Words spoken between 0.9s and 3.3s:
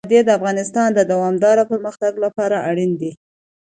د دوامداره پرمختګ لپاره اړین دي.